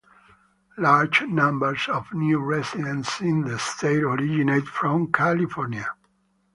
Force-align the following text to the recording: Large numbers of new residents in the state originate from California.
Large 0.79 1.27
numbers 1.27 1.87
of 1.87 2.11
new 2.11 2.39
residents 2.39 3.21
in 3.21 3.41
the 3.41 3.59
state 3.59 4.01
originate 4.01 4.65
from 4.65 5.11
California. 5.11 5.93